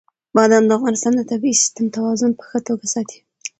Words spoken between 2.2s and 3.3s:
په ښه توګه ساتي.